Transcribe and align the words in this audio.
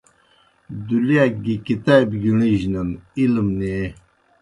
دُلِیاک 0.85 1.33
گیْ 1.43 1.55
کتابیْ 1.65 2.17
گِݨجنَن 2.23 2.89
علم 3.19 3.47
نیں 3.59 3.87